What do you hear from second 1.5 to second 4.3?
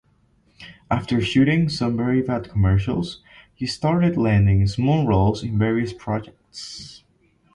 some very bad commercials, he started